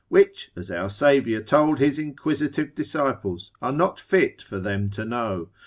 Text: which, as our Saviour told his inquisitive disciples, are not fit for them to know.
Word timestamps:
which, 0.09 0.49
as 0.55 0.71
our 0.71 0.89
Saviour 0.89 1.41
told 1.43 1.77
his 1.77 1.99
inquisitive 1.99 2.73
disciples, 2.73 3.51
are 3.61 3.71
not 3.71 3.99
fit 3.99 4.41
for 4.41 4.59
them 4.59 4.89
to 4.89 5.05
know. 5.05 5.49